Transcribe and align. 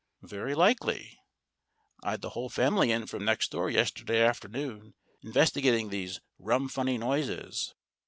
"Very 0.23 0.55
likely. 0.55 1.19
I'd 2.03 2.21
the 2.21 2.29
whole 2.31 2.49
family 2.49 2.91
in 2.91 3.05
from 3.05 3.23
next 3.23 3.51
door 3.51 3.69
yesterday 3.69 4.19
afternoon, 4.19 4.95
investigating 5.21 5.89
these 5.89 6.19
rum 6.39 6.69
funny 6.69 6.97
noises." 6.97 7.75